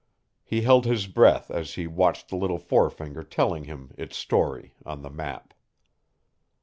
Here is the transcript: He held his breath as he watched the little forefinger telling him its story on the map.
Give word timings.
He 0.43 0.61
held 0.63 0.85
his 0.87 1.05
breath 1.05 1.51
as 1.51 1.75
he 1.75 1.85
watched 1.85 2.29
the 2.29 2.35
little 2.35 2.57
forefinger 2.57 3.21
telling 3.21 3.65
him 3.65 3.91
its 3.99 4.17
story 4.17 4.73
on 4.83 5.03
the 5.03 5.11
map. 5.11 5.53